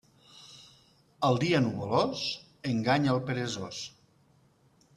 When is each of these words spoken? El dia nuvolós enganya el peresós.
El 1.27 1.37
dia 1.43 1.59
nuvolós 1.67 2.25
enganya 2.73 3.15
el 3.17 3.21
peresós. 3.31 3.83